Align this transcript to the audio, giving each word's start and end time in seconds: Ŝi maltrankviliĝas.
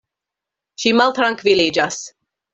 Ŝi 0.83 0.93
maltrankviliĝas. 1.01 2.01